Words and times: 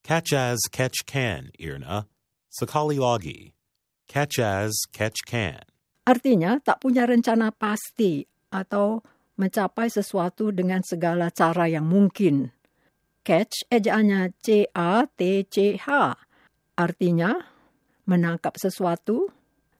Catch 0.00 0.32
as 0.32 0.58
catch 0.72 1.04
can, 1.04 1.52
Irna. 1.60 2.08
Sekali 2.50 2.96
lagi. 2.96 3.52
Catch 4.08 4.40
as 4.42 4.74
catch 4.90 5.22
can. 5.28 5.62
Artinya 6.08 6.58
tak 6.58 6.82
punya 6.82 7.06
rencana 7.06 7.54
pasti 7.54 8.26
atau 8.50 9.04
mencapai 9.38 9.86
sesuatu 9.86 10.50
dengan 10.50 10.82
segala 10.82 11.30
cara 11.30 11.70
yang 11.70 11.86
mungkin. 11.86 12.50
Catch 13.22 13.68
ejaannya 13.70 14.34
C-A-T-C-H. 14.40 15.86
Artinya 16.74 17.30
menangkap 18.08 18.56
sesuatu 18.56 19.30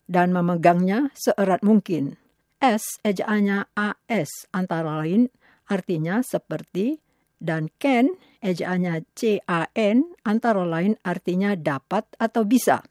dan 0.07 0.31
memegangnya 0.31 1.11
seerat 1.17 1.65
mungkin. 1.67 2.15
S 2.61 3.01
ejaannya 3.03 3.73
AS 3.73 4.47
antara 4.53 5.01
lain 5.01 5.33
artinya 5.71 6.21
seperti 6.21 7.01
dan 7.41 7.73
can 7.81 8.15
ejaannya 8.45 9.09
C-A-N 9.17 9.97
antara 10.29 10.63
lain 10.65 11.01
artinya 11.03 11.57
dapat 11.57 12.05
atau 12.21 12.45
bisa. 12.45 12.85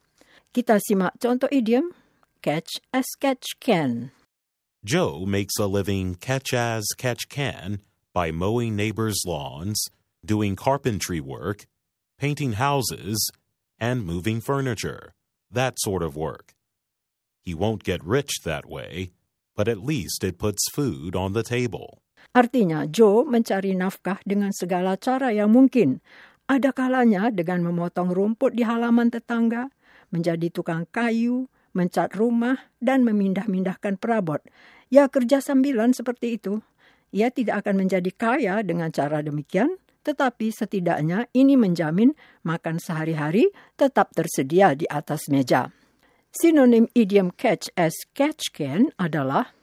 Kita 0.49 0.81
simak 0.81 1.17
contoh 1.21 1.49
idiom 1.53 1.93
catch 2.41 2.81
as 2.89 3.05
catch 3.21 3.61
can. 3.61 4.11
Joe 4.83 5.25
makes 5.25 5.59
a 5.59 5.67
living 5.67 6.15
catch 6.15 6.53
as 6.53 6.87
catch 6.97 7.29
can 7.29 7.79
by 8.13 8.31
mowing 8.31 8.75
neighbors' 8.75 9.21
lawns, 9.25 9.77
doing 10.25 10.55
carpentry 10.55 11.19
work, 11.19 11.67
painting 12.17 12.53
houses, 12.53 13.19
and 13.79 14.05
moving 14.05 14.41
furniture. 14.41 15.13
That 15.51 15.79
sort 15.79 16.03
of 16.03 16.15
work. 16.15 16.53
He 17.41 17.53
won't 17.53 17.83
get 17.83 18.03
rich 18.03 18.41
that 18.43 18.67
way, 18.67 19.11
but 19.55 19.67
at 19.67 19.83
least 19.83 20.23
it 20.23 20.37
puts 20.37 20.69
food 20.71 21.15
on 21.15 21.33
the 21.33 21.43
table. 21.43 22.01
Artinya, 22.29 22.85
Joe 22.85 23.25
mencari 23.25 23.73
nafkah 23.73 24.21
dengan 24.21 24.53
segala 24.53 24.95
cara 25.01 25.33
yang 25.33 25.49
mungkin. 25.49 26.01
Ada 26.45 26.73
kalanya 26.73 27.33
dengan 27.33 27.65
memotong 27.65 28.13
rumput 28.13 28.53
di 28.53 28.65
halaman 28.65 29.09
tetangga, 29.09 29.69
menjadi 30.13 30.49
tukang 30.53 30.85
kayu, 30.89 31.49
mencat 31.73 32.13
rumah, 32.17 32.57
dan 32.81 33.05
memindah-mindahkan 33.05 33.97
perabot. 33.97 34.41
Ya, 34.89 35.09
kerja 35.09 35.41
sambilan 35.41 35.93
seperti 35.93 36.41
itu. 36.41 36.61
Ia 37.09 37.33
tidak 37.33 37.65
akan 37.65 37.85
menjadi 37.85 38.11
kaya 38.13 38.55
dengan 38.61 38.93
cara 38.93 39.21
demikian, 39.25 39.77
tetapi 40.05 40.53
setidaknya 40.53 41.29
ini 41.33 41.57
menjamin 41.57 42.13
makan 42.45 42.77
sehari-hari 42.77 43.49
tetap 43.77 44.13
tersedia 44.13 44.77
di 44.77 44.85
atas 44.89 45.29
meja. 45.29 45.73
Sinonim 46.29 46.85
idiom 46.93 47.33
catch 47.33 47.73
as 47.73 47.93
catch 48.13 48.53
can 48.53 48.93
adalah 49.01 49.53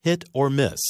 Hit 0.00 0.24
or 0.32 0.48
miss. 0.48 0.80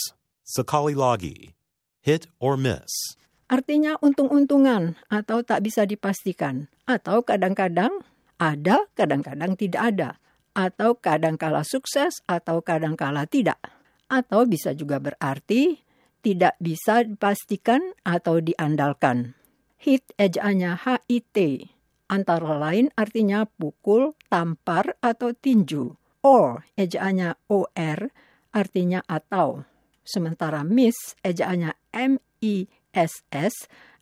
Sekali 0.50 0.98
lagi. 0.98 1.54
Hit 2.02 2.26
or 2.42 2.58
miss. 2.58 3.14
Artinya 3.46 3.94
untung-untungan 4.02 4.98
atau 5.06 5.46
tak 5.46 5.62
bisa 5.62 5.86
dipastikan. 5.86 6.66
Atau 6.90 7.22
kadang-kadang 7.22 8.02
ada, 8.34 8.90
kadang-kadang 8.98 9.54
tidak 9.54 9.94
ada. 9.94 10.10
Atau 10.50 10.98
kadang-kala 10.98 11.62
sukses 11.62 12.18
atau 12.26 12.66
kadang-kala 12.66 13.30
tidak. 13.30 13.62
Atau 14.10 14.42
bisa 14.50 14.74
juga 14.74 14.98
berarti 14.98 15.86
tidak 16.18 16.58
bisa 16.58 17.06
dipastikan 17.06 17.94
atau 18.02 18.42
diandalkan. 18.42 19.38
Hit 19.78 20.02
ejaannya 20.18 20.82
HIT. 20.82 21.70
Antara 22.10 22.58
lain 22.58 22.90
artinya 22.98 23.46
pukul, 23.46 24.18
tampar, 24.26 24.98
atau 24.98 25.30
tinju. 25.30 25.94
Or 26.26 26.66
ejaannya 26.74 27.38
OR 27.46 28.10
artinya 28.50 29.06
atau. 29.06 29.62
Sementara 30.10 30.66
miss 30.66 31.15
ejaannya 31.22 31.71
M-I-S-S 31.94 33.54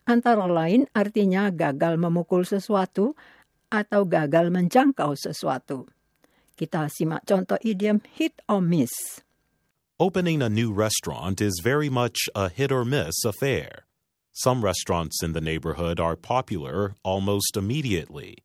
antara 0.09 0.49
lain 0.49 0.89
artinya 0.97 1.53
gagal 1.53 2.01
memukul 2.01 2.41
sesuatu 2.41 3.13
atau 3.69 4.01
gagal 4.09 4.49
menjangkau 4.49 5.13
sesuatu. 5.13 5.85
Kita 6.57 6.89
simak 6.89 7.29
contoh 7.29 7.61
idiom 7.61 8.01
hit 8.17 8.33
or 8.49 8.57
miss. 8.57 9.21
Opening 10.01 10.41
a 10.41 10.49
new 10.49 10.73
restaurant 10.73 11.37
is 11.37 11.61
very 11.61 11.93
much 11.93 12.25
a 12.33 12.49
hit 12.49 12.73
or 12.73 12.83
miss 12.83 13.21
affair. 13.21 13.85
Some 14.33 14.63
restaurants 14.63 15.21
in 15.21 15.35
the 15.35 15.43
neighborhood 15.43 15.99
are 15.99 16.15
popular 16.15 16.95
almost 17.03 17.59
immediately, 17.59 18.39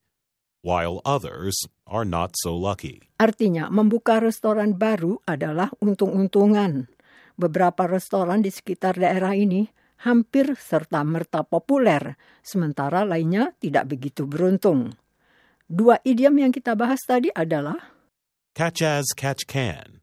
while 0.66 0.98
others 1.06 1.54
are 1.86 2.04
not 2.04 2.34
so 2.42 2.58
lucky. 2.58 3.06
Artinya, 3.22 3.70
membuka 3.70 4.18
restoran 4.18 4.74
baru 4.74 5.22
adalah 5.22 5.70
untung-untungan. 5.78 6.90
Beberapa 7.34 7.90
restoran 7.90 8.42
di 8.42 8.50
sekitar 8.50 8.98
daerah 8.98 9.34
ini 9.34 9.66
hampir 10.06 10.54
serta-merta 10.54 11.42
populer, 11.42 12.14
sementara 12.46 13.02
lainnya 13.02 13.54
tidak 13.58 13.90
begitu 13.90 14.26
beruntung. 14.28 14.94
Dua 15.66 15.98
idiom 16.06 16.38
yang 16.38 16.52
kita 16.54 16.78
bahas 16.78 17.02
tadi 17.02 17.32
adalah 17.34 17.94
Catch 18.54 18.86
as 18.86 19.10
catch 19.10 19.50
can. 19.50 19.98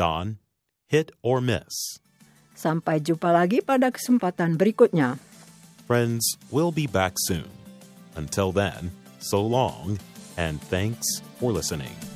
Don, 0.00 0.40
hit 0.88 1.12
or 1.20 1.44
miss. 1.44 2.00
sampai 2.62 3.02
jumpa 3.02 3.34
lagi 3.34 3.58
pada 3.58 3.90
kesempatan 3.90 4.54
berikutnya. 4.54 5.18
Friends, 5.90 6.38
we'll 6.54 6.70
be 6.70 6.86
back 6.86 7.18
soon. 7.26 7.50
Until 8.14 8.54
then, 8.54 8.94
so 9.18 9.42
long, 9.42 9.98
and 10.38 10.62
thanks 10.70 11.20
for 11.42 11.50
listening. 11.50 12.11